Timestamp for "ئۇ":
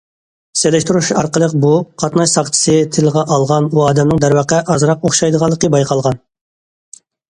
3.71-3.87